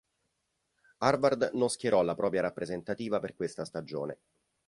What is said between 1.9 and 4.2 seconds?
la propria rappresentativa per questa stagione.